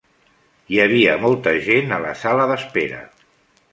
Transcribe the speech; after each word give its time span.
Hi 0.75 0.79
havia 0.85 1.17
molta 1.25 1.53
gent 1.67 1.93
a 1.99 2.03
la 2.07 2.15
sala 2.23 2.49
d'espera. 2.53 3.07